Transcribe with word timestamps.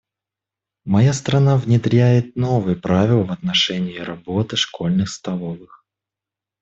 Моя 0.83 1.13
страна 1.13 1.57
внедряет 1.57 2.35
новые 2.35 2.75
правила 2.75 3.23
в 3.23 3.31
отношении 3.31 3.99
работы 3.99 4.55
школьных 4.57 5.09
столовых. 5.09 5.85